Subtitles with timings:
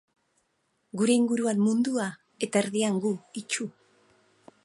[1.01, 2.09] Gure inguruan, mundua,
[2.47, 3.11] eta erdian gu,
[3.43, 3.71] itsu.